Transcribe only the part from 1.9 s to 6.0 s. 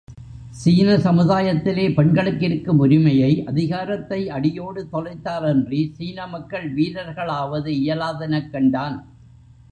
பெண்களுக்கிருக்கும் உரிமையை, அதிகாரத்தை அடியோடு தொலைத்தாலன்றி